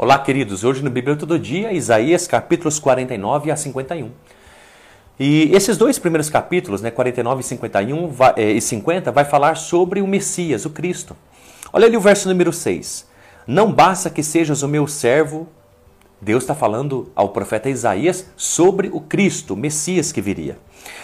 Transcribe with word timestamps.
Olá, 0.00 0.16
queridos. 0.16 0.62
Hoje 0.62 0.80
no 0.80 0.90
Bíblia 0.90 1.16
Todo 1.16 1.36
Dia, 1.36 1.72
Isaías 1.72 2.28
capítulos 2.28 2.78
49 2.78 3.50
a 3.50 3.56
51. 3.56 4.12
E 5.18 5.50
esses 5.52 5.76
dois 5.76 5.98
primeiros 5.98 6.30
capítulos, 6.30 6.80
né, 6.80 6.88
49 6.88 7.40
e 7.40 7.42
51 7.42 8.06
vai, 8.06 8.32
eh, 8.36 8.52
e 8.52 8.60
50, 8.60 9.10
vai 9.10 9.24
falar 9.24 9.56
sobre 9.56 10.00
o 10.00 10.06
Messias, 10.06 10.64
o 10.64 10.70
Cristo. 10.70 11.16
Olha 11.72 11.86
ali 11.86 11.96
o 11.96 12.00
verso 12.00 12.28
número 12.28 12.52
6. 12.52 13.08
Não 13.44 13.72
basta 13.72 14.08
que 14.08 14.22
sejas 14.22 14.62
o 14.62 14.68
meu 14.68 14.86
servo. 14.86 15.48
Deus 16.20 16.44
está 16.44 16.54
falando 16.54 17.10
ao 17.12 17.30
profeta 17.30 17.68
Isaías 17.68 18.24
sobre 18.36 18.90
o 18.92 19.00
Cristo, 19.00 19.54
o 19.54 19.56
Messias 19.56 20.12
que 20.12 20.20
viria. 20.20 20.60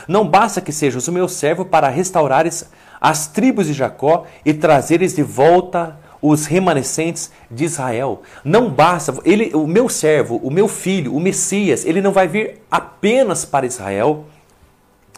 Não 0.06 0.24
basta 0.24 0.60
que 0.60 0.70
sejas 0.70 1.08
o 1.08 1.12
meu 1.12 1.26
servo 1.26 1.64
para 1.64 1.88
restaurares 1.88 2.70
as 3.00 3.26
tribos 3.26 3.66
de 3.66 3.72
Jacó 3.72 4.24
e 4.44 4.54
trazeres 4.54 5.16
de 5.16 5.22
volta 5.24 5.98
os 6.24 6.46
remanescentes 6.46 7.30
de 7.50 7.64
Israel. 7.64 8.22
Não 8.42 8.70
basta, 8.70 9.14
ele, 9.26 9.50
o 9.54 9.66
meu 9.66 9.90
servo, 9.90 10.40
o 10.42 10.50
meu 10.50 10.66
filho, 10.66 11.14
o 11.14 11.20
Messias, 11.20 11.84
ele 11.84 12.00
não 12.00 12.12
vai 12.12 12.26
vir 12.26 12.62
apenas 12.70 13.44
para 13.44 13.66
Israel, 13.66 14.24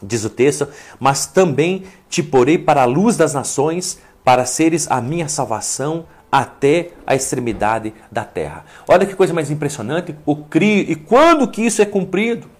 diz 0.02 0.24
o 0.24 0.30
texto, 0.30 0.66
mas 0.98 1.24
também 1.24 1.84
te 2.08 2.24
porei 2.24 2.58
para 2.58 2.82
a 2.82 2.86
luz 2.86 3.16
das 3.16 3.32
nações, 3.32 4.00
para 4.24 4.44
seres 4.44 4.90
a 4.90 5.00
minha 5.00 5.28
salvação 5.28 6.06
até 6.30 6.90
a 7.06 7.14
extremidade 7.14 7.94
da 8.10 8.24
terra. 8.24 8.64
Olha 8.88 9.06
que 9.06 9.14
coisa 9.14 9.32
mais 9.32 9.48
impressionante, 9.48 10.12
o 10.26 10.34
crio, 10.34 10.90
e 10.90 10.96
quando 10.96 11.46
que 11.46 11.62
isso 11.62 11.80
é 11.80 11.86
cumprido? 11.86 12.50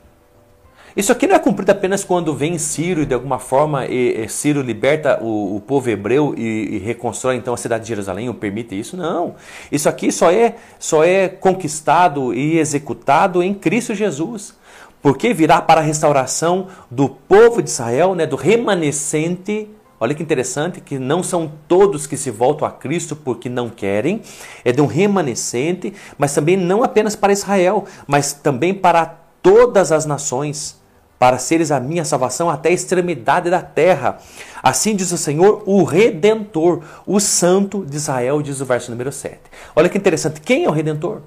Isso 0.96 1.12
aqui 1.12 1.26
não 1.26 1.36
é 1.36 1.38
cumprido 1.38 1.70
apenas 1.70 2.02
quando 2.04 2.34
vem 2.34 2.56
Ciro 2.56 3.02
e 3.02 3.06
de 3.06 3.12
alguma 3.12 3.38
forma 3.38 3.84
e, 3.84 4.24
e 4.24 4.28
Ciro 4.30 4.62
liberta 4.62 5.22
o, 5.22 5.56
o 5.56 5.60
povo 5.60 5.90
hebreu 5.90 6.34
e, 6.34 6.76
e, 6.76 6.78
reconstrói 6.78 7.36
então 7.36 7.52
a 7.52 7.56
cidade 7.58 7.82
de 7.82 7.88
Jerusalém, 7.88 8.28
ou 8.28 8.34
permite 8.34 8.78
isso? 8.78 8.96
Não. 8.96 9.34
Isso 9.70 9.90
aqui 9.90 10.10
só 10.10 10.30
é, 10.32 10.56
só 10.78 11.04
é 11.04 11.28
conquistado 11.28 12.32
e 12.32 12.58
executado 12.58 13.42
em 13.42 13.52
Cristo 13.52 13.94
Jesus. 13.94 14.54
Porque 15.02 15.34
virá 15.34 15.60
para 15.60 15.82
a 15.82 15.84
restauração 15.84 16.68
do 16.90 17.10
povo 17.10 17.62
de 17.62 17.68
Israel, 17.68 18.14
né, 18.14 18.26
do 18.26 18.34
remanescente 18.34 19.68
Olha 19.98 20.14
que 20.14 20.22
interessante 20.22 20.78
que 20.78 20.98
não 20.98 21.22
são 21.22 21.50
todos 21.66 22.06
que 22.06 22.18
se 22.18 22.30
voltam 22.30 22.68
a 22.68 22.70
Cristo 22.70 23.16
porque 23.16 23.48
não 23.48 23.70
querem, 23.70 24.20
é 24.62 24.70
de 24.70 24.82
um 24.82 24.86
remanescente, 24.86 25.94
mas 26.18 26.34
também 26.34 26.54
não 26.54 26.84
apenas 26.84 27.16
para 27.16 27.32
Israel, 27.32 27.84
mas 28.06 28.34
também 28.34 28.74
para 28.74 29.06
todas 29.42 29.92
as 29.92 30.04
nações 30.04 30.78
para 31.18 31.38
seres 31.38 31.70
a 31.70 31.80
minha 31.80 32.04
salvação 32.04 32.50
até 32.50 32.68
a 32.68 32.72
extremidade 32.72 33.50
da 33.50 33.62
terra. 33.62 34.18
Assim 34.62 34.94
diz 34.94 35.12
o 35.12 35.18
Senhor, 35.18 35.62
o 35.66 35.82
Redentor, 35.82 36.82
o 37.06 37.18
Santo 37.18 37.84
de 37.84 37.96
Israel, 37.96 38.42
diz 38.42 38.60
o 38.60 38.66
verso 38.66 38.90
número 38.90 39.10
7. 39.10 39.38
Olha 39.74 39.88
que 39.88 39.96
interessante, 39.96 40.40
quem 40.40 40.64
é 40.64 40.68
o 40.68 40.72
Redentor? 40.72 41.22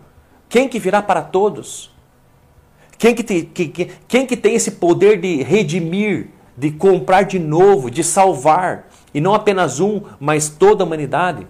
Quem 0.48 0.68
que 0.68 0.80
virá 0.80 1.02
para 1.02 1.22
todos? 1.22 1.92
Quem 2.98 3.16
que 3.16 3.24
tem, 3.24 3.46
que, 3.46 3.68
que, 3.68 3.92
quem 4.08 4.26
que 4.26 4.36
tem 4.36 4.56
esse 4.56 4.72
poder 4.72 5.20
de 5.20 5.42
redimir, 5.42 6.30
de 6.58 6.72
comprar 6.72 7.24
de 7.24 7.40
novo, 7.40 7.90
de 7.90 8.04
salvar? 8.04 8.90
E 9.14 9.22
não 9.22 9.34
apenas 9.34 9.80
um, 9.80 10.02
mas 10.20 10.50
toda 10.50 10.84
a 10.84 10.86
humanidade. 10.86 11.48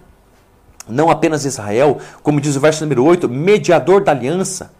Não 0.88 1.10
apenas 1.10 1.44
Israel, 1.44 1.98
como 2.22 2.40
diz 2.40 2.56
o 2.56 2.60
verso 2.60 2.82
número 2.84 3.04
8, 3.04 3.28
mediador 3.28 4.02
da 4.02 4.12
aliança 4.12 4.79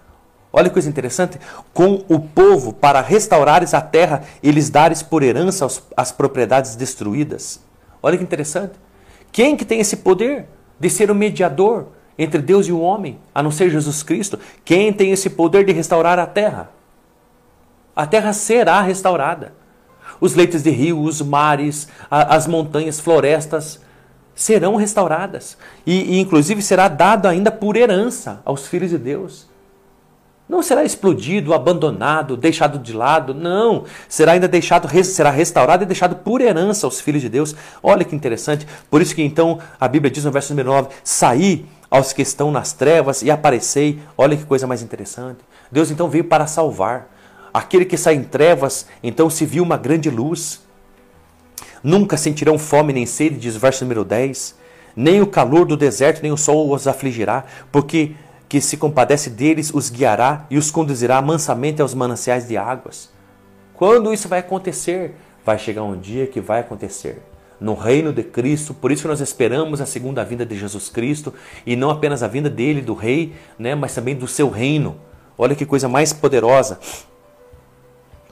Olha 0.53 0.69
que 0.69 0.75
coisa 0.75 0.89
interessante. 0.89 1.39
Com 1.73 2.05
o 2.09 2.19
povo, 2.19 2.73
para 2.73 3.01
restaurares 3.01 3.73
a 3.73 3.81
terra 3.81 4.23
e 4.43 4.51
lhes 4.51 4.69
dares 4.69 5.03
por 5.03 5.23
herança 5.23 5.67
as 5.97 6.11
propriedades 6.11 6.75
destruídas. 6.75 7.61
Olha 8.03 8.17
que 8.17 8.25
interessante. 8.25 8.73
Quem 9.31 9.57
que 9.57 9.65
tem 9.65 9.81
esse 9.81 9.99
poder 9.99 10.47
de 10.79 10.91
ser 10.91 11.11
o 11.11 11.15
mediador 11.15 11.89
entre 12.19 12.43
Deus 12.43 12.67
e 12.67 12.73
o 12.73 12.81
homem, 12.81 13.19
a 13.35 13.43
não 13.43 13.51
ser 13.51 13.71
Jesus 13.71 14.03
Cristo? 14.03 14.39
Quem 14.65 14.93
tem 14.93 15.13
esse 15.13 15.31
poder 15.31 15.65
de 15.65 15.73
restaurar 15.73 16.19
a 16.19 16.27
terra? 16.27 16.71
A 17.95 18.07
terra 18.07 18.33
será 18.33 18.81
restaurada. 18.81 19.53
Os 20.21 20.35
leitos 20.35 20.63
de 20.63 20.71
rio, 20.71 21.01
os 21.01 21.23
mares, 21.23 21.87
as 22.11 22.47
montanhas, 22.47 22.99
florestas 22.99 23.81
serão 24.35 24.75
restauradas. 24.75 25.57
E, 25.87 26.17
e 26.17 26.21
inclusive 26.21 26.61
será 26.61 26.89
dado 26.89 27.29
ainda 27.29 27.51
por 27.53 27.77
herança 27.77 28.41
aos 28.45 28.67
filhos 28.67 28.91
de 28.91 28.99
Deus. 28.99 29.50
Não 30.51 30.65
será 30.65 30.83
explodido, 30.83 31.55
abandonado, 31.55 32.37
deixado 32.37 32.77
de 32.77 32.93
lado, 32.93 33.33
não. 33.33 33.85
Será 34.09 34.33
ainda 34.33 34.49
deixado, 34.49 34.89
será 35.05 35.31
restaurado 35.31 35.85
e 35.85 35.87
deixado 35.87 36.17
por 36.17 36.41
herança 36.41 36.89
aos 36.89 37.01
filhos 37.01 37.23
de 37.23 37.29
Deus. 37.29 37.55
Olha 37.81 38.05
que 38.05 38.17
interessante. 38.17 38.67
Por 38.91 39.01
isso 39.01 39.15
que 39.15 39.23
então 39.23 39.61
a 39.81 39.87
Bíblia 39.87 40.11
diz 40.11 40.25
no 40.25 40.33
verso 40.33 40.53
número 40.53 40.71
9: 40.71 40.89
saí 41.05 41.67
aos 41.89 42.13
que 42.13 42.23
estão 42.23 42.51
nas 42.51 42.73
trevas 42.73 43.23
e 43.23 43.31
aparecei. 43.31 44.01
Olha 44.19 44.37
que 44.37 44.45
coisa 44.45 44.67
mais 44.67 44.83
interessante. 44.83 45.39
Deus 45.71 45.89
então 45.89 46.09
veio 46.09 46.25
para 46.25 46.49
salvar. 46.49 47.09
Aquele 47.55 47.85
que 47.85 47.97
sai 47.97 48.15
em 48.15 48.25
trevas, 48.25 48.87
então 49.05 49.31
se 49.31 49.47
viu 49.47 49.63
uma 49.63 49.77
grande 49.77 50.11
luz. 50.11 50.63
Nunca 51.81 52.17
sentirão 52.17 52.59
fome 52.59 52.93
nem 52.93 53.07
sede, 53.07 53.37
diz 53.37 53.55
o 53.55 53.61
verso 53.61 53.85
número 53.85 54.05
10. 54.05 54.59
Nem 54.97 55.23
o 55.23 55.29
calor 55.29 55.65
do 55.65 55.77
deserto, 55.77 56.21
nem 56.23 56.33
o 56.33 56.37
sol 56.37 56.73
os 56.73 56.89
afligirá, 56.89 57.45
porque 57.71 58.17
que 58.51 58.61
se 58.61 58.77
compadece 58.77 59.31
deles, 59.31 59.71
os 59.73 59.89
guiará 59.91 60.45
e 60.51 60.59
os 60.59 60.73
conduzirá 60.73 61.23
mansamente 61.23 61.81
aos 61.81 61.95
mananciais 61.95 62.49
de 62.49 62.57
águas. 62.57 63.09
Quando 63.75 64.13
isso 64.13 64.29
vai 64.29 64.41
acontecer? 64.41 65.15
Vai 65.47 65.57
chegar 65.57 65.85
um 65.85 65.97
dia 65.97 66.27
que 66.27 66.41
vai 66.41 66.59
acontecer. 66.59 67.23
No 67.61 67.75
reino 67.75 68.13
de 68.13 68.25
Cristo, 68.25 68.75
por 68.75 68.91
isso 68.91 69.07
nós 69.07 69.21
esperamos 69.21 69.81
a 69.81 69.87
segunda 69.87 70.25
vinda 70.25 70.45
de 70.45 70.59
Jesus 70.59 70.89
Cristo 70.89 71.33
e 71.65 71.77
não 71.77 71.91
apenas 71.91 72.25
a 72.25 72.27
vinda 72.27 72.51
dele, 72.51 72.81
do 72.81 72.93
rei, 72.93 73.35
né, 73.57 73.77
mas 73.77 73.95
também 73.95 74.17
do 74.17 74.27
seu 74.27 74.51
reino. 74.51 74.97
Olha 75.39 75.55
que 75.55 75.65
coisa 75.65 75.89
mais 75.89 76.13
poderosa. 76.13 76.81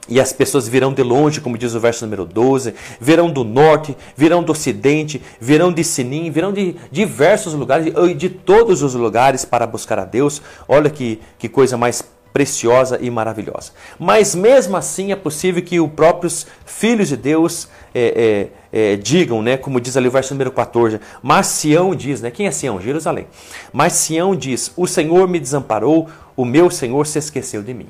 E 0.08 0.20
as 0.20 0.32
pessoas 0.32 0.66
virão 0.66 0.92
de 0.92 1.02
longe, 1.02 1.40
como 1.40 1.58
diz 1.58 1.74
o 1.74 1.80
verso 1.80 2.04
número 2.04 2.24
12, 2.24 2.74
virão 3.00 3.30
do 3.30 3.44
norte, 3.44 3.96
virão 4.16 4.42
do 4.42 4.52
ocidente, 4.52 5.20
virão 5.40 5.72
de 5.72 5.84
Sinim, 5.84 6.30
virão 6.30 6.52
de 6.52 6.76
diversos 6.90 7.52
lugares, 7.52 7.92
de, 7.92 8.14
de 8.14 8.28
todos 8.30 8.82
os 8.82 8.94
lugares 8.94 9.44
para 9.44 9.66
buscar 9.66 9.98
a 9.98 10.04
Deus. 10.04 10.40
Olha 10.66 10.88
que, 10.88 11.20
que 11.38 11.48
coisa 11.48 11.76
mais 11.76 12.02
preciosa 12.32 12.98
e 13.00 13.10
maravilhosa. 13.10 13.72
Mas 13.98 14.34
mesmo 14.34 14.76
assim 14.76 15.12
é 15.12 15.16
possível 15.16 15.62
que 15.62 15.80
os 15.80 15.90
próprios 15.90 16.46
filhos 16.64 17.08
de 17.08 17.16
Deus 17.16 17.68
é, 17.94 18.48
é, 18.72 18.92
é, 18.92 18.96
digam, 18.96 19.42
né, 19.42 19.56
como 19.56 19.80
diz 19.80 19.96
ali 19.96 20.08
o 20.08 20.10
verso 20.10 20.34
número 20.34 20.52
14, 20.52 21.00
mas 21.22 21.46
Sião 21.46 21.94
diz, 21.94 22.20
né, 22.20 22.30
quem 22.30 22.46
é 22.46 22.50
Sião? 22.50 22.80
Jerusalém. 22.80 23.26
Mas 23.72 23.94
Sião 23.94 24.36
diz, 24.36 24.72
o 24.76 24.86
Senhor 24.86 25.26
me 25.26 25.40
desamparou, 25.40 26.08
o 26.36 26.44
meu 26.44 26.70
Senhor 26.70 27.06
se 27.06 27.18
esqueceu 27.18 27.62
de 27.62 27.74
mim. 27.74 27.88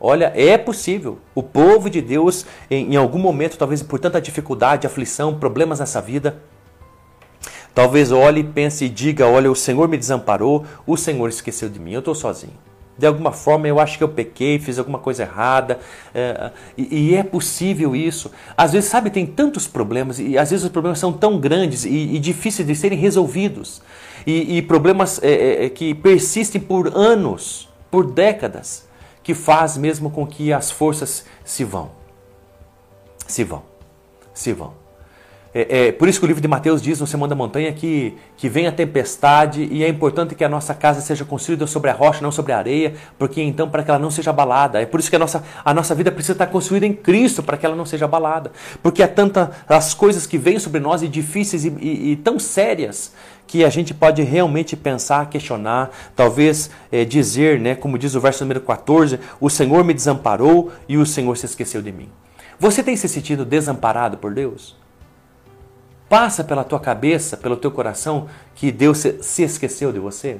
Olha, 0.00 0.32
é 0.36 0.56
possível. 0.56 1.18
O 1.34 1.42
povo 1.42 1.90
de 1.90 2.00
Deus, 2.00 2.46
em, 2.70 2.94
em 2.94 2.96
algum 2.96 3.18
momento, 3.18 3.58
talvez 3.58 3.82
por 3.82 3.98
tanta 3.98 4.20
dificuldade, 4.20 4.86
aflição, 4.86 5.38
problemas 5.38 5.80
nessa 5.80 6.00
vida, 6.00 6.40
talvez 7.74 8.12
olhe, 8.12 8.44
pense 8.44 8.84
e 8.84 8.88
diga: 8.88 9.26
Olha, 9.26 9.50
o 9.50 9.56
Senhor 9.56 9.88
me 9.88 9.98
desamparou, 9.98 10.64
o 10.86 10.96
Senhor 10.96 11.28
esqueceu 11.28 11.68
de 11.68 11.80
mim, 11.80 11.92
eu 11.92 11.98
estou 11.98 12.14
sozinho. 12.14 12.54
De 12.96 13.06
alguma 13.06 13.30
forma 13.30 13.68
eu 13.68 13.78
acho 13.78 13.96
que 13.96 14.02
eu 14.02 14.08
pequei, 14.08 14.58
fiz 14.58 14.76
alguma 14.76 14.98
coisa 14.98 15.22
errada. 15.22 15.78
É, 16.12 16.50
e, 16.76 17.10
e, 17.10 17.14
é 17.14 17.22
possível 17.22 17.94
isso. 17.94 18.30
Às 18.56 18.72
vezes, 18.72 18.90
sabe, 18.90 19.08
tem 19.08 19.24
tantos 19.24 19.68
problemas, 19.68 20.18
e 20.18 20.36
às 20.36 20.50
vezes 20.50 20.64
os 20.64 20.70
problemas 20.70 20.98
são 20.98 21.12
tão 21.12 21.38
grandes 21.38 21.84
e, 21.84 21.90
e 21.90 22.18
difíceis 22.18 22.66
de 22.66 22.74
serem 22.74 22.98
resolvidos. 22.98 23.80
E, 24.26 24.58
e 24.58 24.62
problemas 24.62 25.22
é, 25.22 25.30
é, 25.30 25.64
é 25.66 25.68
que 25.68 25.94
persistem 25.94 26.60
por 26.60 26.88
anos, 26.96 27.68
por 27.88 28.10
décadas 28.10 28.87
que 29.28 29.34
faz 29.34 29.76
mesmo 29.76 30.10
com 30.10 30.26
que 30.26 30.54
as 30.54 30.70
forças 30.70 31.22
se 31.44 31.62
vão. 31.62 31.90
Se 33.26 33.44
vão. 33.44 33.62
Se 34.32 34.54
vão. 34.54 34.72
É, 35.60 35.88
é, 35.88 35.92
por 35.92 36.08
isso 36.08 36.20
que 36.20 36.24
o 36.24 36.28
livro 36.28 36.40
de 36.40 36.46
Mateus 36.46 36.80
diz 36.80 37.00
no 37.00 37.06
Sermão 37.06 37.26
da 37.26 37.34
Montanha 37.34 37.72
que, 37.72 38.14
que 38.36 38.48
vem 38.48 38.68
a 38.68 38.72
tempestade 38.72 39.68
e 39.72 39.82
é 39.82 39.88
importante 39.88 40.36
que 40.36 40.44
a 40.44 40.48
nossa 40.48 40.72
casa 40.72 41.00
seja 41.00 41.24
construída 41.24 41.66
sobre 41.66 41.90
a 41.90 41.92
rocha, 41.92 42.22
não 42.22 42.30
sobre 42.30 42.52
a 42.52 42.58
areia, 42.58 42.94
porque 43.18 43.42
então 43.42 43.68
para 43.68 43.82
que 43.82 43.90
ela 43.90 43.98
não 43.98 44.08
seja 44.08 44.30
abalada. 44.30 44.80
É 44.80 44.86
por 44.86 45.00
isso 45.00 45.10
que 45.10 45.16
a 45.16 45.18
nossa, 45.18 45.42
a 45.64 45.74
nossa 45.74 45.96
vida 45.96 46.12
precisa 46.12 46.34
estar 46.34 46.46
construída 46.46 46.86
em 46.86 46.92
Cristo 46.92 47.42
para 47.42 47.56
que 47.56 47.66
ela 47.66 47.74
não 47.74 47.84
seja 47.84 48.04
abalada. 48.04 48.52
Porque 48.80 49.02
há 49.02 49.08
tantas 49.08 49.48
as 49.68 49.94
coisas 49.94 50.28
que 50.28 50.38
vêm 50.38 50.60
sobre 50.60 50.78
nós 50.78 51.02
e 51.02 51.08
difíceis 51.08 51.64
e, 51.64 51.70
e, 51.80 52.12
e 52.12 52.16
tão 52.16 52.38
sérias 52.38 53.12
que 53.44 53.64
a 53.64 53.68
gente 53.68 53.92
pode 53.92 54.22
realmente 54.22 54.76
pensar, 54.76 55.28
questionar, 55.28 55.90
talvez 56.14 56.70
é, 56.92 57.04
dizer, 57.04 57.58
né, 57.58 57.74
como 57.74 57.98
diz 57.98 58.14
o 58.14 58.20
verso 58.20 58.44
número 58.44 58.60
14, 58.60 59.18
o 59.40 59.50
Senhor 59.50 59.82
me 59.82 59.92
desamparou 59.92 60.70
e 60.88 60.96
o 60.96 61.04
Senhor 61.04 61.36
se 61.36 61.46
esqueceu 61.46 61.82
de 61.82 61.90
mim. 61.90 62.08
Você 62.60 62.80
tem 62.80 62.94
se 62.94 63.08
sentido 63.08 63.44
desamparado 63.44 64.18
por 64.18 64.32
Deus? 64.32 64.77
Passa 66.08 66.42
pela 66.42 66.64
tua 66.64 66.80
cabeça, 66.80 67.36
pelo 67.36 67.56
teu 67.56 67.70
coração, 67.70 68.28
que 68.54 68.72
Deus 68.72 69.04
se 69.20 69.42
esqueceu 69.42 69.92
de 69.92 69.98
você? 69.98 70.38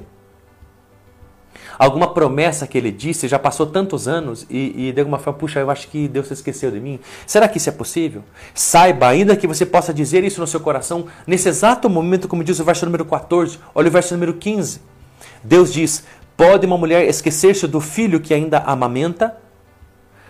alguma 1.79 2.13
promessa 2.13 2.67
que 2.67 2.77
ele 2.77 2.91
disse, 2.91 3.25
já 3.29 3.39
passou 3.39 3.65
tantos 3.65 4.05
anos 4.05 4.45
e, 4.49 4.89
e 4.89 4.91
de 4.91 4.99
alguma 4.99 5.17
forma, 5.17 5.39
puxa, 5.39 5.61
eu 5.61 5.71
acho 5.71 5.87
que 5.87 6.09
Deus 6.09 6.27
se 6.27 6.33
esqueceu 6.33 6.69
de 6.69 6.79
mim. 6.79 6.99
Será 7.25 7.47
que 7.47 7.57
isso 7.57 7.69
é 7.69 7.71
possível? 7.71 8.21
Saiba, 8.53 9.07
ainda 9.07 9.35
que 9.37 9.47
você 9.47 9.65
possa 9.65 9.93
dizer 9.93 10.25
isso 10.25 10.41
no 10.41 10.45
seu 10.45 10.59
coração, 10.59 11.05
nesse 11.25 11.47
exato 11.47 11.89
momento, 11.89 12.27
como 12.27 12.43
diz 12.43 12.59
o 12.59 12.65
verso 12.65 12.85
número 12.85 13.05
14, 13.05 13.57
olha 13.73 13.87
o 13.87 13.91
verso 13.91 14.13
número 14.13 14.33
15. 14.33 14.81
Deus 15.41 15.71
diz: 15.71 16.03
Pode 16.35 16.65
uma 16.65 16.77
mulher 16.77 17.07
esquecer-se 17.07 17.65
do 17.65 17.79
filho 17.79 18.19
que 18.19 18.33
ainda 18.33 18.59
amamenta, 18.59 19.37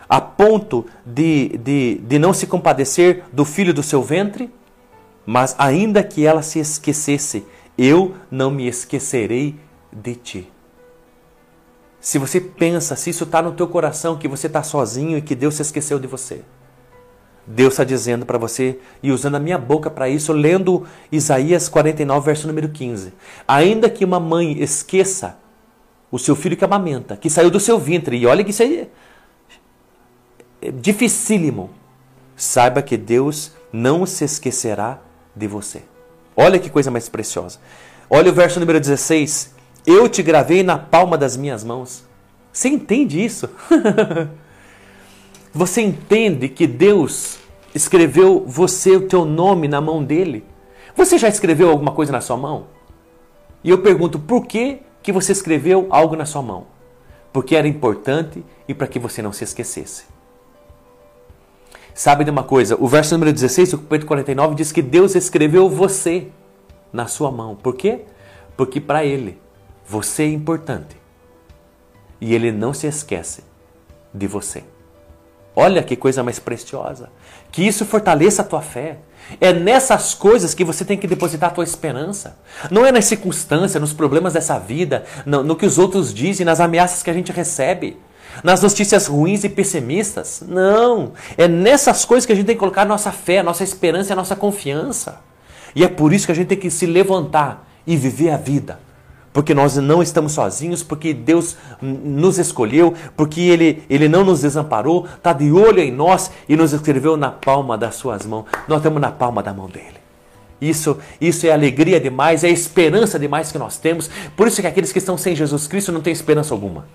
a 0.08 0.22
ponto 0.22 0.86
de, 1.04 1.58
de, 1.58 1.96
de 2.04 2.20
não 2.20 2.32
se 2.32 2.46
compadecer 2.46 3.24
do 3.34 3.44
filho 3.44 3.74
do 3.74 3.82
seu 3.82 4.04
ventre? 4.04 4.52
Mas 5.32 5.54
ainda 5.60 6.02
que 6.02 6.26
ela 6.26 6.42
se 6.42 6.58
esquecesse, 6.58 7.46
eu 7.78 8.16
não 8.32 8.50
me 8.50 8.68
esquecerei 8.68 9.60
de 9.94 10.16
ti. 10.16 10.52
Se 12.02 12.18
você 12.18 12.42
pensa, 12.42 12.96
se 12.96 13.12
isso 13.12 13.26
está 13.26 13.40
no 13.40 13.52
teu 13.52 13.68
coração, 13.68 14.18
que 14.18 14.28
você 14.28 14.48
está 14.48 14.64
sozinho 14.64 15.20
e 15.20 15.22
que 15.22 15.36
Deus 15.36 15.54
se 15.54 15.62
esqueceu 15.62 16.00
de 16.00 16.08
você. 16.08 16.42
Deus 17.46 17.74
está 17.74 17.84
dizendo 17.84 18.26
para 18.26 18.40
você, 18.40 18.80
e 19.04 19.12
usando 19.12 19.36
a 19.36 19.40
minha 19.40 19.60
boca 19.60 19.88
para 19.92 20.10
isso, 20.10 20.34
lendo 20.34 20.88
Isaías 21.12 21.70
49, 21.70 22.26
verso 22.26 22.48
número 22.48 22.70
15. 22.70 23.14
Ainda 23.48 23.88
que 23.88 24.04
uma 24.04 24.20
mãe 24.20 24.60
esqueça 24.60 25.38
o 26.10 26.18
seu 26.18 26.36
filho 26.36 26.58
que 26.58 26.66
amamenta, 26.66 27.16
que 27.16 27.30
saiu 27.30 27.52
do 27.52 27.60
seu 27.60 27.78
ventre, 27.78 28.18
e 28.18 28.26
olha 28.26 28.44
que 28.44 28.50
isso 28.50 28.64
é, 28.64 28.88
é 30.60 30.72
dificílimo, 30.72 31.70
saiba 32.36 32.82
que 32.82 32.98
Deus 32.98 33.52
não 33.72 34.08
se 34.08 34.26
esquecerá 34.26 35.02
de 35.36 35.48
você. 35.48 35.84
Olha 36.36 36.60
que 36.60 36.70
coisa 36.70 36.90
mais 36.90 37.10
preciosa. 37.10 37.60
Olha 38.10 38.32
o 38.32 38.34
verso 38.34 38.60
número 38.60 38.80
16. 38.80 39.54
Eu 39.86 40.08
te 40.08 40.24
gravei 40.24 40.64
na 40.64 40.78
palma 40.78 41.18
das 41.18 41.36
minhas 41.36 41.64
mãos. 41.64 42.04
Você 42.52 42.70
entende 42.70 43.24
isso? 43.24 43.50
você 45.54 45.82
entende 45.82 46.50
que 46.50 46.66
Deus 46.66 47.40
escreveu 47.74 48.44
você, 48.48 48.96
o 48.96 49.08
teu 49.08 49.26
nome 49.26 49.68
na 49.68 49.80
mão 49.80 50.04
dele? 50.04 50.44
Você 50.96 51.18
já 51.18 51.28
escreveu 51.28 51.70
alguma 51.70 51.92
coisa 51.92 52.12
na 52.12 52.22
sua 52.22 52.38
mão? 52.38 52.68
E 53.64 53.70
eu 53.70 53.82
pergunto, 53.82 54.20
por 54.20 54.46
que, 54.46 54.80
que 55.04 55.12
você 55.12 55.32
escreveu 55.32 55.88
algo 55.90 56.16
na 56.16 56.26
sua 56.26 56.42
mão? 56.42 56.68
Porque 57.32 57.56
era 57.56 57.68
importante 57.68 58.44
e 58.68 58.74
para 58.74 58.88
que 58.88 59.00
você 59.00 59.22
não 59.22 59.32
se 59.32 59.44
esquecesse. 59.44 60.06
Sabe 62.00 62.24
de 62.24 62.32
uma 62.32 62.44
coisa? 62.44 62.78
O 62.80 62.88
verso 62.88 63.14
número 63.14 63.34
16 63.34 63.72
do 63.72 63.78
capítulo 63.80 64.08
49 64.08 64.56
diz 64.56 64.72
que 64.72 64.82
Deus 64.82 65.16
escreveu 65.16 65.70
você 65.70 66.30
na 66.94 67.08
sua 67.08 67.30
mão. 67.30 67.58
Por 67.58 67.76
quê? 67.76 68.06
Porque 68.56 68.80
para 68.80 69.04
Ele 69.04 69.38
você 69.86 70.24
é 70.24 70.30
importante. 70.30 70.96
E 72.22 72.34
ele 72.34 72.54
não 72.54 72.74
se 72.74 72.88
esquece 72.88 73.44
de 74.14 74.28
você. 74.28 74.64
Olha 75.54 75.84
que 75.84 75.98
coisa 75.98 76.24
mais 76.24 76.40
preciosa. 76.40 77.10
Que 77.52 77.68
isso 77.68 77.84
fortaleça 77.84 78.44
a 78.44 78.46
tua 78.46 78.62
fé. 78.62 79.00
É 79.42 79.52
nessas 79.52 80.14
coisas 80.14 80.54
que 80.54 80.64
você 80.64 80.86
tem 80.86 80.98
que 80.98 81.06
depositar 81.06 81.50
a 81.50 81.54
tua 81.54 81.66
esperança. 81.66 82.38
Não 82.72 82.86
é 82.86 82.94
nas 82.94 83.06
circunstâncias, 83.06 83.82
nos 83.82 83.92
problemas 83.92 84.32
dessa 84.32 84.58
vida, 84.58 85.04
no, 85.26 85.44
no 85.44 85.54
que 85.54 85.66
os 85.66 85.78
outros 85.78 86.14
dizem, 86.14 86.46
nas 86.46 86.62
ameaças 86.62 87.04
que 87.04 87.10
a 87.10 87.14
gente 87.14 87.34
recebe, 87.34 88.00
nas 88.44 88.62
notícias 88.62 89.08
ruins 89.08 89.44
e 89.44 89.50
pessimistas. 89.50 90.44
Não. 90.48 91.14
É 91.38 91.48
nessas 91.48 92.06
coisas 92.06 92.26
que 92.26 92.32
a 92.32 92.36
gente 92.36 92.46
tem 92.46 92.56
que 92.56 92.60
colocar 92.60 92.86
nossa 92.86 93.12
fé, 93.12 93.44
nossa 93.44 93.64
esperança 93.64 94.14
e 94.14 94.16
nossa 94.16 94.36
confiança. 94.36 95.20
E 95.76 95.84
é 95.84 95.88
por 95.88 96.14
isso 96.14 96.26
que 96.26 96.32
a 96.32 96.36
gente 96.36 96.48
tem 96.48 96.58
que 96.58 96.70
se 96.70 96.86
levantar 96.86 97.68
e 97.86 97.96
viver 97.96 98.32
a 98.32 98.38
vida 98.38 98.80
porque 99.32 99.54
nós 99.54 99.78
não 99.78 100.02
estamos 100.02 100.34
sozinhos, 100.34 100.84
porque 100.84 101.14
Deus 101.14 101.56
nos 101.82 102.38
escolheu, 102.38 102.94
porque 103.16 103.42
Ele, 103.42 103.84
Ele 103.90 104.10
não 104.10 104.24
nos 104.24 104.42
desamparou, 104.42 105.06
está 105.06 105.34
de 105.34 105.52
olho 105.52 105.80
em 105.80 105.92
nós 105.92 106.32
e 106.48 106.56
nos 106.56 106.74
escreveu 106.74 107.16
na 107.16 107.30
palma 107.30 107.78
das 107.78 107.96
suas 107.96 108.26
mãos. 108.26 108.46
Nós 108.68 108.80
estamos 108.80 109.00
na 109.00 109.12
palma 109.12 109.44
da 109.44 109.54
mão 109.54 109.68
dele. 109.68 110.00
Isso, 110.60 110.98
isso 111.22 111.48
é 111.48 111.52
alegria 111.52 112.00
demais, 112.00 112.44
é 112.44 112.50
esperança 112.50 113.18
demais 113.18 113.52
que 113.52 113.58
nós 113.58 113.78
temos. 113.78 114.10
Por 114.36 114.48
isso 114.48 114.60
que 114.60 114.68
aqueles 114.68 114.92
que 114.92 115.00
estão 115.00 115.18
sem 115.18 115.36
Jesus 115.36 115.68
Cristo 115.68 115.92
não 115.92 116.02
têm 116.02 116.12
esperança 116.12 116.54
alguma. 116.54 116.86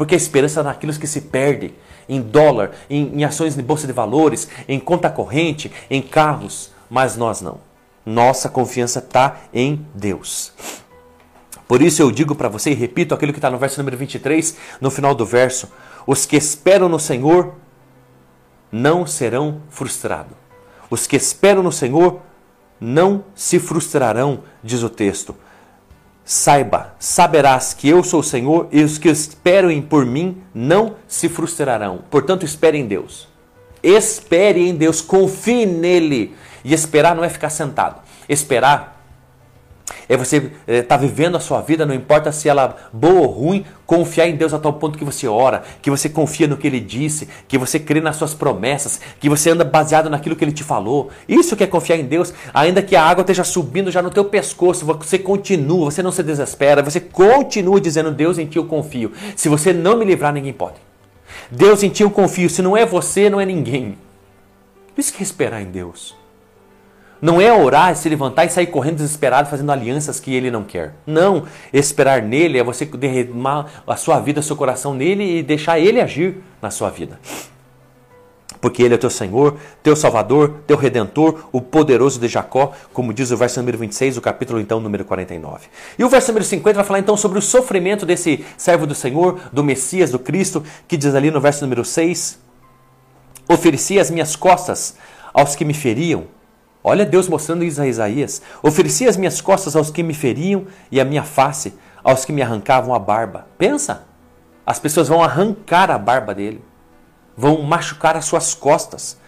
Porque 0.00 0.14
a 0.14 0.16
esperança 0.16 0.62
naqueles 0.62 0.96
que 0.96 1.06
se 1.06 1.20
perdem 1.20 1.74
em 2.08 2.22
dólar, 2.22 2.70
em, 2.88 3.18
em 3.18 3.22
ações 3.22 3.54
de 3.54 3.60
bolsa 3.60 3.86
de 3.86 3.92
valores, 3.92 4.48
em 4.66 4.80
conta 4.80 5.10
corrente, 5.10 5.70
em 5.90 6.00
carros. 6.00 6.70
Mas 6.88 7.18
nós 7.18 7.42
não. 7.42 7.58
Nossa 8.06 8.48
confiança 8.48 9.00
está 9.00 9.42
em 9.52 9.84
Deus. 9.94 10.54
Por 11.68 11.82
isso 11.82 12.00
eu 12.00 12.10
digo 12.10 12.34
para 12.34 12.48
você 12.48 12.70
e 12.70 12.74
repito 12.74 13.14
aquilo 13.14 13.30
que 13.30 13.36
está 13.38 13.50
no 13.50 13.58
verso 13.58 13.78
número 13.78 13.94
23, 13.98 14.56
no 14.80 14.90
final 14.90 15.14
do 15.14 15.26
verso: 15.26 15.70
os 16.06 16.24
que 16.24 16.36
esperam 16.38 16.88
no 16.88 16.98
Senhor 16.98 17.56
não 18.72 19.06
serão 19.06 19.60
frustrados. 19.68 20.32
Os 20.88 21.06
que 21.06 21.16
esperam 21.16 21.62
no 21.62 21.70
Senhor 21.70 22.22
não 22.80 23.22
se 23.34 23.58
frustrarão, 23.58 24.44
diz 24.64 24.82
o 24.82 24.88
texto. 24.88 25.36
Saiba, 26.32 26.94
saberás 27.00 27.74
que 27.74 27.88
eu 27.88 28.04
sou 28.04 28.20
o 28.20 28.22
Senhor 28.22 28.68
e 28.70 28.84
os 28.84 28.98
que 28.98 29.08
esperam 29.08 29.82
por 29.82 30.06
mim 30.06 30.40
não 30.54 30.94
se 31.08 31.28
frustrarão. 31.28 32.04
Portanto, 32.08 32.44
espere 32.44 32.78
em 32.78 32.86
Deus. 32.86 33.26
Espere 33.82 34.68
em 34.68 34.76
Deus, 34.76 35.00
confie 35.00 35.66
nele. 35.66 36.36
E 36.62 36.72
esperar 36.72 37.16
não 37.16 37.24
é 37.24 37.28
ficar 37.28 37.50
sentado. 37.50 38.00
Esperar 38.28 38.99
é 40.08 40.16
você 40.16 40.36
estar 40.36 40.52
é, 40.66 40.82
tá 40.82 40.96
vivendo 40.96 41.36
a 41.36 41.40
sua 41.40 41.60
vida, 41.60 41.86
não 41.86 41.94
importa 41.94 42.32
se 42.32 42.48
ela 42.48 42.64
é 42.64 42.96
boa 42.96 43.20
ou 43.20 43.26
ruim, 43.26 43.64
confiar 43.86 44.28
em 44.28 44.36
Deus 44.36 44.54
a 44.54 44.58
tal 44.58 44.72
ponto 44.74 44.98
que 44.98 45.04
você 45.04 45.26
ora, 45.26 45.62
que 45.82 45.90
você 45.90 46.08
confia 46.08 46.46
no 46.46 46.56
que 46.56 46.66
Ele 46.66 46.80
disse, 46.80 47.28
que 47.48 47.58
você 47.58 47.78
crê 47.78 48.00
nas 48.00 48.16
suas 48.16 48.34
promessas, 48.34 49.00
que 49.18 49.28
você 49.28 49.50
anda 49.50 49.64
baseado 49.64 50.08
naquilo 50.08 50.36
que 50.36 50.44
Ele 50.44 50.52
te 50.52 50.62
falou. 50.62 51.10
Isso 51.28 51.56
que 51.56 51.64
é 51.64 51.66
confiar 51.66 51.96
em 51.96 52.04
Deus, 52.04 52.32
ainda 52.54 52.82
que 52.82 52.94
a 52.94 53.02
água 53.02 53.22
esteja 53.22 53.44
subindo 53.44 53.90
já 53.90 54.00
no 54.00 54.10
teu 54.10 54.24
pescoço, 54.24 54.86
você 54.86 55.18
continua, 55.18 55.90
você 55.90 56.02
não 56.02 56.12
se 56.12 56.22
desespera, 56.22 56.82
você 56.82 57.00
continua 57.00 57.80
dizendo, 57.80 58.10
Deus 58.10 58.38
em 58.38 58.46
ti 58.46 58.58
eu 58.58 58.64
confio. 58.64 59.12
Se 59.34 59.48
você 59.48 59.72
não 59.72 59.96
me 59.96 60.04
livrar, 60.04 60.32
ninguém 60.32 60.52
pode. 60.52 60.76
Deus 61.50 61.82
em 61.82 61.88
ti 61.88 62.02
eu 62.02 62.10
confio, 62.10 62.48
se 62.48 62.62
não 62.62 62.76
é 62.76 62.86
você, 62.86 63.28
não 63.28 63.40
é 63.40 63.46
ninguém. 63.46 63.98
Isso 64.96 65.12
que 65.12 65.20
é 65.20 65.22
esperar 65.22 65.62
em 65.62 65.66
Deus. 65.66 66.19
Não 67.20 67.40
é 67.40 67.52
orar, 67.52 67.94
se 67.94 68.08
levantar 68.08 68.46
e 68.46 68.50
sair 68.50 68.66
correndo 68.66 68.96
desesperado 68.96 69.50
fazendo 69.50 69.70
alianças 69.70 70.18
que 70.18 70.34
ele 70.34 70.50
não 70.50 70.64
quer. 70.64 70.94
Não. 71.06 71.44
Esperar 71.72 72.22
nele 72.22 72.58
é 72.58 72.64
você 72.64 72.86
derramar 72.86 73.66
a 73.86 73.96
sua 73.96 74.18
vida, 74.20 74.40
o 74.40 74.42
seu 74.42 74.56
coração 74.56 74.94
nele 74.94 75.38
e 75.38 75.42
deixar 75.42 75.78
ele 75.78 76.00
agir 76.00 76.36
na 76.62 76.70
sua 76.70 76.88
vida. 76.88 77.18
Porque 78.60 78.82
ele 78.82 78.94
é 78.94 78.98
teu 78.98 79.10
Senhor, 79.10 79.56
teu 79.82 79.96
Salvador, 79.96 80.56
teu 80.66 80.76
Redentor, 80.76 81.48
o 81.50 81.60
poderoso 81.60 82.20
de 82.20 82.28
Jacó, 82.28 82.72
como 82.92 83.12
diz 83.12 83.30
o 83.30 83.36
verso 83.36 83.58
número 83.60 83.78
26, 83.78 84.18
o 84.18 84.20
capítulo 84.20 84.60
então 84.60 84.80
número 84.80 85.04
49. 85.04 85.68
E 85.98 86.04
o 86.04 86.08
verso 86.08 86.28
número 86.28 86.44
50 86.44 86.76
vai 86.76 86.84
falar 86.84 86.98
então 86.98 87.16
sobre 87.16 87.38
o 87.38 87.42
sofrimento 87.42 88.04
desse 88.04 88.44
servo 88.58 88.86
do 88.86 88.94
Senhor, 88.94 89.40
do 89.52 89.64
Messias, 89.64 90.10
do 90.10 90.18
Cristo, 90.18 90.62
que 90.86 90.96
diz 90.96 91.14
ali 91.14 91.30
no 91.30 91.40
verso 91.40 91.62
número 91.62 91.84
6: 91.84 92.38
Ofereci 93.48 93.98
as 93.98 94.10
minhas 94.10 94.36
costas 94.36 94.94
aos 95.32 95.56
que 95.56 95.64
me 95.64 95.72
feriam 95.72 96.26
Olha 96.82 97.04
Deus 97.04 97.28
mostrando 97.28 97.62
isso 97.62 97.80
a 97.80 97.86
Isaías. 97.86 98.40
Ofereci 98.62 99.06
as 99.06 99.16
minhas 99.16 99.40
costas 99.40 99.76
aos 99.76 99.90
que 99.90 100.02
me 100.02 100.14
feriam 100.14 100.66
e 100.90 101.00
a 101.00 101.04
minha 101.04 101.22
face 101.22 101.74
aos 102.02 102.24
que 102.24 102.32
me 102.32 102.42
arrancavam 102.42 102.94
a 102.94 102.98
barba. 102.98 103.46
Pensa, 103.58 104.04
as 104.66 104.78
pessoas 104.78 105.08
vão 105.08 105.22
arrancar 105.22 105.90
a 105.90 105.98
barba 105.98 106.34
dele, 106.34 106.64
vão 107.36 107.62
machucar 107.62 108.16
as 108.16 108.24
suas 108.24 108.54
costas. 108.54 109.18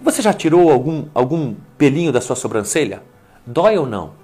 Você 0.00 0.20
já 0.20 0.32
tirou 0.32 0.72
algum, 0.72 1.06
algum 1.14 1.54
pelinho 1.78 2.10
da 2.10 2.20
sua 2.20 2.34
sobrancelha? 2.34 3.02
Dói 3.46 3.78
ou 3.78 3.86
não? 3.86 4.14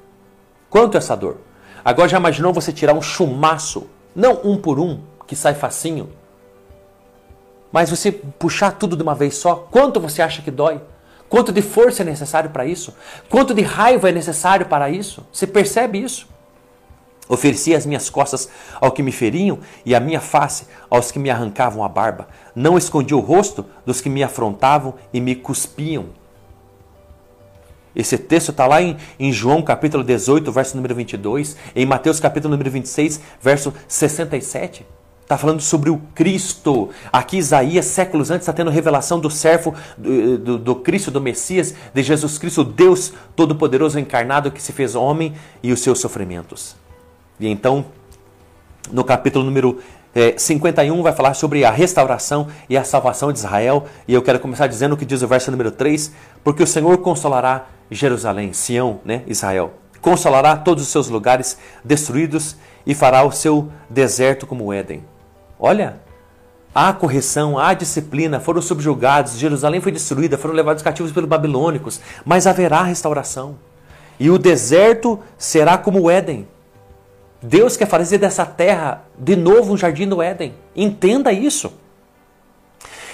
Quanto 0.69 0.97
é 0.97 0.99
essa 0.99 1.17
dor? 1.17 1.39
Agora 1.85 2.09
já 2.09 2.19
imaginou 2.19 2.53
você 2.53 2.73
tirar 2.73 2.95
um 2.95 3.03
chumaço, 3.03 3.89
não 4.15 4.41
um 4.45 4.57
por 4.57 4.81
um, 4.81 5.01
que 5.27 5.37
sai 5.37 5.55
facinho, 5.55 6.11
mas 7.71 7.91
você 7.91 8.11
puxar 8.11 8.73
tudo 8.73 8.97
de 8.97 9.03
uma 9.03 9.15
vez 9.15 9.37
só? 9.37 9.55
Quanto 9.71 10.01
você 10.01 10.23
acha 10.23 10.43
que 10.43 10.51
dói? 10.51 10.81
Quanto 11.29 11.53
de 11.53 11.61
força 11.61 12.03
é 12.03 12.05
necessário 12.05 12.51
para 12.51 12.65
isso? 12.65 12.95
Quanto 13.29 13.53
de 13.53 13.63
raiva 13.63 14.09
é 14.09 14.13
necessário 14.13 14.67
para 14.67 14.89
isso? 14.89 15.27
Você 15.33 15.47
percebe 15.47 16.03
isso? 16.03 16.27
Ofereci 17.29 17.75
as 17.75 17.85
minhas 17.85 18.09
costas 18.09 18.49
ao 18.81 18.91
que 18.91 19.03
me 19.03 19.13
feriam 19.13 19.59
e 19.85 19.95
a 19.95 20.01
minha 20.01 20.21
face 20.21 20.67
aos 20.89 21.11
que 21.13 21.19
me 21.19 21.29
arrancavam 21.29 21.85
a 21.85 21.89
barba. 21.89 22.29
Não 22.55 22.79
escondi 22.79 23.15
o 23.15 23.21
rosto 23.21 23.67
dos 23.85 24.01
que 24.01 24.09
me 24.09 24.23
afrontavam 24.23 24.95
e 25.13 25.21
me 25.21 25.35
cuspiam. 25.35 26.07
Esse 27.95 28.17
texto 28.17 28.51
está 28.51 28.67
lá 28.67 28.81
em, 28.81 28.97
em, 29.19 29.33
João 29.33 29.61
capítulo 29.61 30.05
18, 30.05 30.51
verso 30.53 30.77
número 30.77 30.95
22, 30.95 31.57
em 31.75 31.85
Mateus 31.85 32.21
capítulo 32.21 32.53
número 32.53 32.71
26, 32.71 33.21
verso 33.43 33.75
67. 33.87 34.87
Está 35.29 35.37
falando 35.37 35.61
sobre 35.61 35.91
o 35.91 36.01
Cristo. 36.15 36.89
Aqui 37.13 37.37
Isaías, 37.37 37.85
séculos 37.85 38.31
antes, 38.31 38.45
está 38.49 38.53
tendo 38.55 38.71
revelação 38.71 39.21
do 39.21 39.29
servo 39.29 39.75
do, 39.99 40.39
do, 40.39 40.59
do, 40.59 40.77
Cristo, 40.77 41.11
do 41.11 41.21
Messias, 41.21 41.75
de 41.93 42.03
Jesus 42.03 42.39
Cristo, 42.39 42.65
Deus 42.65 43.13
Todo-Poderoso 43.37 43.99
encarnado 43.99 44.51
que 44.51 44.63
se 44.63 44.73
fez 44.73 44.95
homem 44.95 45.35
e 45.63 45.71
os 45.71 45.81
seus 45.81 46.01
sofrimentos. 46.01 46.77
E 47.39 47.47
então, 47.47 47.85
no 48.91 49.05
capítulo 49.05 49.45
número 49.45 49.83
é, 50.15 50.33
51, 50.39 51.03
vai 51.03 51.13
falar 51.13 51.35
sobre 51.35 51.63
a 51.63 51.71
restauração 51.71 52.49
e 52.67 52.75
a 52.75 52.83
salvação 52.83 53.31
de 53.31 53.39
Israel. 53.39 53.85
E 54.09 54.15
eu 54.15 54.23
quero 54.23 54.41
começar 54.41 54.67
dizendo 54.67 54.95
o 54.95 54.97
que 54.97 55.05
diz 55.05 55.21
o 55.21 55.29
verso 55.29 55.51
número 55.51 55.71
3: 55.71 56.11
Porque 56.43 56.63
o 56.63 56.67
Senhor 56.67 56.97
consolará 57.03 57.67
Jerusalém, 57.91 58.55
Sião, 58.55 59.03
né, 59.05 59.25
Israel. 59.27 59.75
Consolará 60.01 60.57
todos 60.57 60.85
os 60.85 60.89
seus 60.89 61.11
lugares 61.11 61.59
destruídos 61.85 62.57
e 62.87 62.95
fará 62.95 63.25
o 63.25 63.31
seu 63.31 63.71
deserto 63.91 64.47
como 64.47 64.65
o 64.65 64.73
Éden. 64.73 65.03
Olha, 65.59 66.01
há 66.75 66.93
correção, 66.93 67.59
há 67.59 67.75
disciplina, 67.75 68.39
foram 68.39 68.63
subjugados, 68.63 69.39
Jerusalém 69.39 69.81
foi 69.81 69.91
destruída, 69.91 70.39
foram 70.39 70.55
levados 70.55 70.83
cativos 70.83 71.11
pelos 71.11 71.29
babilônicos, 71.29 72.01
mas 72.25 72.47
haverá 72.47 72.83
restauração. 72.83 73.57
E 74.21 74.31
o 74.31 74.39
deserto 74.39 75.19
será 75.37 75.79
como 75.79 76.01
o 76.01 76.11
Éden. 76.11 76.47
Deus 77.43 77.77
quer 77.77 77.87
fazer 77.87 78.19
dessa 78.19 78.45
terra 78.45 79.05
de 79.17 79.37
novo 79.37 79.73
um 79.73 79.77
jardim 79.77 80.09
do 80.09 80.21
Éden. 80.21 80.55
Entenda 80.75 81.33
isso. 81.33 81.73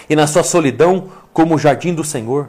E 0.08 0.16
na 0.16 0.26
sua 0.26 0.42
solidão, 0.42 1.08
como 1.32 1.54
o 1.54 1.58
jardim 1.58 1.94
do 1.94 2.04
Senhor, 2.04 2.48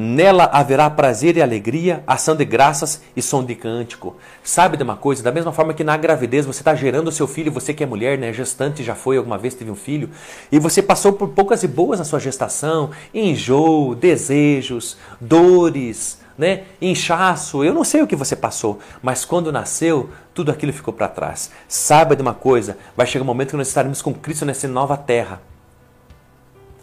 Nela 0.00 0.44
haverá 0.52 0.88
prazer 0.88 1.36
e 1.36 1.42
alegria, 1.42 2.04
ação 2.06 2.36
de 2.36 2.44
graças 2.44 3.02
e 3.16 3.20
som 3.20 3.44
de 3.44 3.56
cântico. 3.56 4.14
Sabe 4.44 4.76
de 4.76 4.84
uma 4.84 4.94
coisa? 4.94 5.24
Da 5.24 5.32
mesma 5.32 5.50
forma 5.50 5.74
que 5.74 5.82
na 5.82 5.96
gravidez 5.96 6.46
você 6.46 6.60
está 6.60 6.72
gerando 6.72 7.08
o 7.08 7.12
seu 7.12 7.26
filho, 7.26 7.50
você 7.50 7.74
que 7.74 7.82
é 7.82 7.86
mulher, 7.86 8.16
né, 8.16 8.32
gestante, 8.32 8.84
já 8.84 8.94
foi 8.94 9.16
alguma 9.16 9.36
vez, 9.36 9.54
teve 9.54 9.72
um 9.72 9.74
filho, 9.74 10.08
e 10.52 10.60
você 10.60 10.80
passou 10.80 11.14
por 11.14 11.30
poucas 11.30 11.64
e 11.64 11.66
boas 11.66 11.98
na 11.98 12.04
sua 12.04 12.20
gestação, 12.20 12.90
enjoo, 13.12 13.96
desejos, 13.96 14.96
dores, 15.20 16.20
né, 16.38 16.62
inchaço, 16.80 17.64
eu 17.64 17.74
não 17.74 17.82
sei 17.82 18.00
o 18.00 18.06
que 18.06 18.14
você 18.14 18.36
passou, 18.36 18.78
mas 19.02 19.24
quando 19.24 19.50
nasceu, 19.50 20.10
tudo 20.32 20.52
aquilo 20.52 20.72
ficou 20.72 20.94
para 20.94 21.08
trás. 21.08 21.50
Saiba 21.66 22.14
de 22.14 22.22
uma 22.22 22.34
coisa, 22.34 22.78
vai 22.96 23.04
chegar 23.04 23.24
um 23.24 23.26
momento 23.26 23.50
que 23.50 23.56
nós 23.56 23.66
estaremos 23.66 24.00
com 24.00 24.14
Cristo 24.14 24.46
nessa 24.46 24.68
nova 24.68 24.96
terra. 24.96 25.40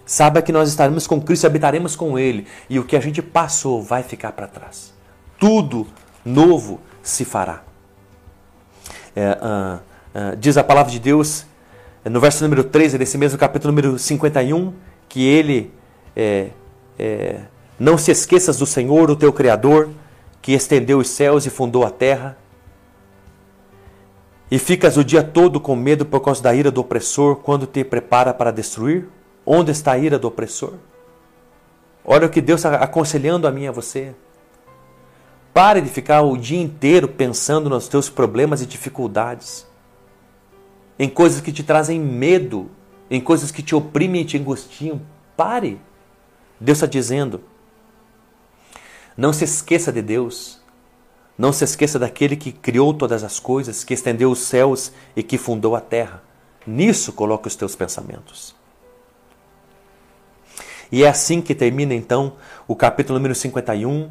Saiba 0.06 0.42
que 0.42 0.52
nós 0.52 0.70
estaremos 0.70 1.08
com 1.08 1.20
Cristo 1.20 1.46
e 1.46 1.48
habitaremos 1.48 1.96
com 1.96 2.18
Ele, 2.20 2.46
e 2.70 2.78
o 2.78 2.84
que 2.84 2.96
a 2.96 3.00
gente 3.00 3.22
passou 3.22 3.82
vai 3.82 4.04
ficar 4.04 4.32
para 4.34 4.48
trás. 4.48 4.94
Tudo 5.40 5.88
novo 6.24 6.80
se 7.02 7.26
fará. 7.26 7.64
É, 9.16 9.32
uh, 9.32 10.34
uh, 10.34 10.36
diz 10.38 10.58
a 10.58 10.64
palavra 10.64 10.92
de 10.92 11.00
Deus, 11.00 11.46
no 12.04 12.20
verso 12.20 12.44
número 12.44 12.64
13 12.64 12.98
desse 12.98 13.18
mesmo 13.18 13.38
capítulo 13.40 13.72
número 13.72 13.98
51, 13.98 14.74
que 15.10 15.26
Ele 15.26 15.74
é, 16.16 16.50
é, 17.00 17.40
não 17.80 17.98
se 17.98 18.12
esqueças 18.12 18.58
do 18.58 18.66
Senhor, 18.66 19.10
o 19.10 19.16
teu 19.16 19.34
Criador, 19.34 19.90
que 20.42 20.54
estendeu 20.54 21.00
os 21.00 21.10
céus 21.10 21.46
e 21.46 21.50
fundou 21.50 21.84
a 21.84 21.90
terra. 21.90 22.38
E 24.50 24.60
ficas 24.60 24.96
o 24.96 25.04
dia 25.04 25.24
todo 25.24 25.60
com 25.60 25.76
medo 25.76 26.06
por 26.06 26.20
causa 26.20 26.44
da 26.44 26.54
ira 26.54 26.70
do 26.70 26.80
opressor, 26.80 27.38
quando 27.38 27.66
te 27.66 27.84
prepara 27.84 28.34
para 28.34 28.52
destruir? 28.52 29.08
Onde 29.46 29.72
está 29.72 29.92
a 29.92 29.98
ira 29.98 30.18
do 30.18 30.28
opressor? 30.28 30.74
Olha 32.04 32.28
o 32.28 32.30
que 32.30 32.42
Deus 32.42 32.60
está 32.60 32.76
aconselhando 32.76 33.48
a 33.48 33.52
mim 33.52 33.64
e 33.64 33.68
a 33.68 33.72
você. 33.72 34.16
Pare 35.54 35.82
de 35.82 35.90
ficar 35.90 36.22
o 36.22 36.36
dia 36.36 36.62
inteiro 36.62 37.08
pensando 37.08 37.70
nos 37.70 37.88
teus 37.88 38.10
problemas 38.10 38.62
e 38.62 38.66
dificuldades, 38.66 39.66
em 40.98 41.10
coisas 41.10 41.42
que 41.42 41.52
te 41.52 41.64
trazem 41.64 42.00
medo, 42.00 42.70
em 43.10 43.22
coisas 43.22 43.52
que 43.52 43.64
te 43.64 43.76
oprimem 43.76 44.22
e 44.22 44.26
te 44.26 44.38
angustiam. 44.38 45.02
Pare. 45.38 45.80
Deus 46.60 46.78
está 46.78 46.88
dizendo. 46.88 47.42
Não 49.16 49.32
se 49.32 49.44
esqueça 49.44 49.92
de 49.92 50.02
Deus. 50.02 50.60
Não 51.38 51.52
se 51.52 51.64
esqueça 51.64 52.00
daquele 52.00 52.36
que 52.36 52.52
criou 52.52 52.94
todas 52.94 53.24
as 53.24 53.40
coisas, 53.40 53.84
que 53.84 53.94
estendeu 53.94 54.32
os 54.32 54.40
céus 54.40 54.92
e 55.16 55.22
que 55.22 55.38
fundou 55.38 55.76
a 55.76 55.82
terra. 55.82 56.24
Nisso 56.66 57.12
coloque 57.14 57.48
os 57.48 57.56
teus 57.56 57.76
pensamentos. 57.76 58.56
E 60.92 61.04
é 61.04 61.08
assim 61.08 61.42
que 61.42 61.56
termina 61.56 61.94
então 61.94 62.34
o 62.68 62.76
capítulo 62.76 63.18
número 63.18 63.34
51, 63.36 64.10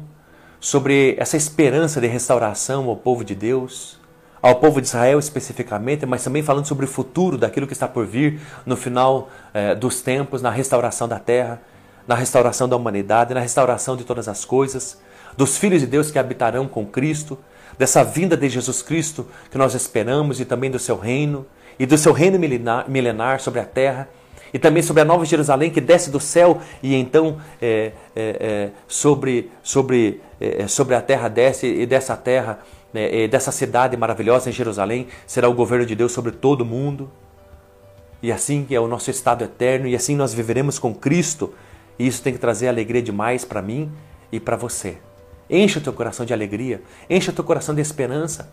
sobre 0.59 1.15
essa 1.17 1.37
esperança 1.37 2.01
de 2.01 2.07
restauração 2.07 2.89
ao 2.89 2.95
povo 2.95 3.23
de 3.23 3.35
Deus, 3.35 3.99
ao 4.41 4.55
povo 4.55 4.81
de 4.81 4.87
Israel 4.87 5.19
especificamente, 5.19 6.05
mas 6.05 6.23
também 6.23 6.43
falando 6.43 6.65
sobre 6.65 6.85
o 6.85 6.87
futuro 6.87 7.37
daquilo 7.37 7.67
que 7.67 7.73
está 7.73 7.87
por 7.87 8.05
vir 8.05 8.39
no 8.65 8.75
final 8.75 9.29
eh, 9.53 9.75
dos 9.75 10.01
tempos, 10.01 10.41
na 10.41 10.49
restauração 10.49 11.07
da 11.07 11.19
terra, 11.19 11.61
na 12.07 12.15
restauração 12.15 12.67
da 12.67 12.75
humanidade, 12.75 13.33
na 13.33 13.39
restauração 13.39 13.95
de 13.95 14.03
todas 14.03 14.27
as 14.27 14.45
coisas, 14.45 14.99
dos 15.35 15.57
filhos 15.57 15.81
de 15.81 15.87
Deus 15.87 16.11
que 16.11 16.19
habitarão 16.19 16.67
com 16.67 16.85
Cristo, 16.85 17.37
dessa 17.77 18.03
vinda 18.03 18.37
de 18.37 18.47
Jesus 18.47 18.81
Cristo 18.81 19.27
que 19.49 19.57
nós 19.57 19.73
esperamos 19.73 20.39
e 20.39 20.45
também 20.45 20.71
do 20.71 20.79
seu 20.79 20.97
reino 20.97 21.45
e 21.77 21.85
do 21.85 21.97
seu 21.97 22.13
reino 22.13 22.39
milenar, 22.39 22.89
milenar 22.89 23.39
sobre 23.39 23.59
a 23.59 23.65
terra 23.65 24.07
e 24.53 24.59
também 24.59 24.83
sobre 24.83 25.01
a 25.01 25.05
Nova 25.05 25.25
Jerusalém 25.25 25.69
que 25.69 25.81
desce 25.81 26.09
do 26.09 26.19
céu 26.19 26.61
e 26.81 26.95
então 26.95 27.37
é, 27.61 27.91
é, 28.15 28.37
é, 28.39 28.69
sobre, 28.87 29.51
sobre, 29.61 30.21
é, 30.39 30.63
é, 30.63 30.67
sobre 30.67 30.95
a 30.95 31.01
terra 31.01 31.27
desce 31.27 31.67
e 31.67 31.85
dessa 31.85 32.15
terra, 32.15 32.59
né, 32.93 33.27
dessa 33.27 33.51
cidade 33.51 33.97
maravilhosa 33.97 34.49
em 34.49 34.53
Jerusalém, 34.53 35.07
será 35.27 35.49
o 35.49 35.53
governo 35.53 35.85
de 35.85 35.95
Deus 35.95 36.11
sobre 36.11 36.31
todo 36.31 36.61
o 36.61 36.65
mundo. 36.65 37.09
E 38.21 38.31
assim 38.31 38.65
é 38.71 38.79
o 38.79 38.87
nosso 38.87 39.11
estado 39.11 39.43
eterno, 39.43 39.87
e 39.87 39.95
assim 39.95 40.15
nós 40.15 40.33
viveremos 40.33 40.79
com 40.79 40.95
Cristo. 40.95 41.53
E 41.99 42.07
isso 42.07 42.23
tem 42.23 42.33
que 42.33 42.39
trazer 42.39 42.67
alegria 42.67 43.01
demais 43.01 43.45
para 43.45 43.61
mim 43.61 43.91
e 44.31 44.39
para 44.39 44.55
você. 44.55 44.97
Encha 45.49 45.79
o 45.79 45.81
teu 45.81 45.93
coração 45.93 46.25
de 46.25 46.33
alegria, 46.33 46.81
encha 47.09 47.31
o 47.31 47.33
teu 47.33 47.43
coração 47.43 47.75
de 47.75 47.81
esperança. 47.81 48.51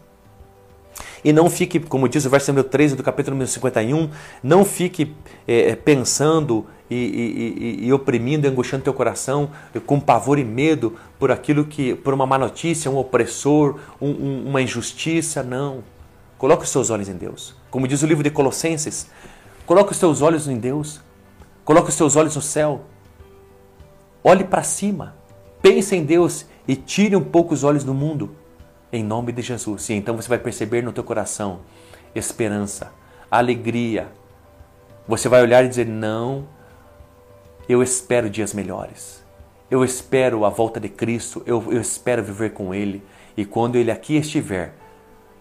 E 1.25 1.33
não 1.33 1.49
fique, 1.49 1.79
como 1.79 2.09
diz 2.09 2.25
o 2.25 2.31
verso 2.31 2.51
número 2.51 2.69
13 2.69 2.97
do 2.97 3.03
capítulo 3.03 3.37
número 3.37 3.49
51, 3.49 4.11
não 4.43 4.65
fique 4.65 5.15
é, 5.47 5.75
pensando 5.75 6.67
e, 6.91 6.95
e, 6.95 7.85
e, 7.85 7.87
e, 7.87 7.93
oprimindo 7.93 8.47
angustiando 8.47 8.85
teu 8.85 8.93
coração 8.93 9.51
com 9.87 9.99
pavor 9.99 10.39
e 10.39 10.45
medo 10.45 10.97
por 11.19 11.31
aquilo 11.31 11.65
que, 11.65 11.95
por 11.95 12.13
uma 12.13 12.27
má 12.27 12.39
notícia, 12.39 12.91
um 12.91 12.99
opressor, 12.99 13.79
um, 14.01 14.11
um, 14.11 14.49
uma 14.49 14.61
injustiça. 14.61 15.43
Não. 15.43 15.83
Coloque 16.37 16.65
os 16.65 16.71
seus 16.71 16.91
olhos 16.91 17.09
em 17.09 17.15
Deus. 17.15 17.55
Como 17.71 17.89
diz 17.89 18.03
o 18.03 18.07
livro 18.07 18.23
de 18.23 18.31
Colossenses, 18.31 19.11
coloque 19.65 19.93
os 19.93 19.99
teus 19.99 20.21
olhos 20.21 20.49
em 20.49 20.59
Deus. 20.59 21.01
Coloque 21.65 21.89
os 21.89 21.97
teus 21.97 22.17
olhos 22.17 22.37
no 22.37 22.43
céu. 22.43 22.83
Olhe 24.23 24.45
para 24.45 24.63
cima. 24.63 25.15
Pense 25.63 25.97
em 25.97 26.05
Deus 26.05 26.45
e 26.67 26.77
tire 26.77 27.17
um 27.17 27.25
pouco 27.25 27.55
os 27.55 27.65
olhos 27.65 27.85
do 27.85 27.95
mundo 27.95 28.37
em 28.93 29.03
nome 29.03 29.33
de 29.33 29.41
Jesus. 29.41 29.89
E 29.89 29.95
então 29.95 30.15
você 30.15 30.29
vai 30.29 30.39
perceber 30.39 30.83
no 30.83 30.93
teu 30.93 31.03
coração 31.03 31.61
esperança, 32.15 32.93
alegria. 33.31 34.09
Você 35.13 35.29
vai 35.29 35.43
olhar 35.43 35.63
e 35.63 35.69
dizer: 35.69 35.87
Não, 35.87 36.49
eu 37.69 37.83
espero 37.83 38.31
dias 38.31 38.55
melhores. 38.55 39.23
Eu 39.71 39.85
espero 39.85 40.47
a 40.47 40.49
volta 40.49 40.81
de 40.81 40.89
Cristo. 40.89 41.43
Eu, 41.45 41.71
eu 41.71 41.83
espero 41.83 42.23
viver 42.23 42.55
com 42.55 42.75
Ele. 42.75 43.03
E 43.37 43.45
quando 43.45 43.77
Ele 43.77 43.91
aqui 43.91 44.17
estiver, 44.17 44.73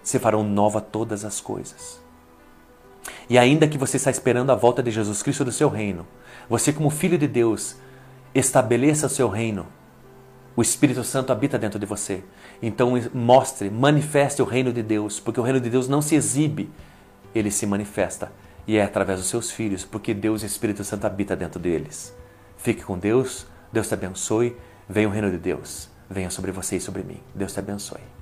se 0.03 0.19
farão 0.19 0.43
nova 0.43 0.81
todas 0.81 1.23
as 1.23 1.39
coisas. 1.39 2.01
E 3.29 3.37
ainda 3.37 3.65
que 3.65 3.77
você 3.77 3.95
está 3.95 4.11
esperando 4.11 4.51
a 4.51 4.55
volta 4.55 4.83
de 4.83 4.91
Jesus 4.91 5.23
Cristo 5.23 5.45
do 5.45 5.53
seu 5.53 5.69
reino, 5.69 6.05
você, 6.49 6.73
como 6.73 6.89
filho 6.89 7.17
de 7.17 7.27
Deus, 7.29 7.77
estabeleça 8.35 9.07
o 9.07 9.09
seu 9.09 9.29
reino 9.29 9.67
o 10.53 10.61
Espírito 10.61 11.01
Santo 11.05 11.31
habita 11.31 11.57
dentro 11.57 11.79
de 11.79 11.85
você. 11.85 12.25
Então 12.61 12.91
mostre, 13.13 13.69
manifeste 13.69 14.41
o 14.41 14.45
reino 14.45 14.73
de 14.73 14.83
Deus, 14.83 15.17
porque 15.17 15.39
o 15.39 15.43
reino 15.43 15.61
de 15.61 15.69
Deus 15.69 15.87
não 15.87 16.01
se 16.01 16.13
exibe, 16.13 16.69
ele 17.33 17.49
se 17.49 17.65
manifesta. 17.65 18.33
E 18.67 18.77
é 18.77 18.83
através 18.83 19.19
dos 19.19 19.29
seus 19.29 19.51
filhos, 19.51 19.83
porque 19.83 20.13
Deus 20.13 20.43
e 20.43 20.45
Espírito 20.45 20.83
Santo 20.83 21.05
habita 21.05 21.35
dentro 21.35 21.59
deles. 21.59 22.15
Fique 22.57 22.83
com 22.83 22.97
Deus, 22.97 23.47
Deus 23.71 23.87
te 23.87 23.93
abençoe, 23.93 24.55
venha 24.87 25.07
o 25.07 25.11
reino 25.11 25.31
de 25.31 25.37
Deus, 25.37 25.89
venha 26.09 26.29
sobre 26.29 26.51
você 26.51 26.77
e 26.77 26.81
sobre 26.81 27.03
mim. 27.03 27.19
Deus 27.33 27.53
te 27.53 27.59
abençoe. 27.59 28.20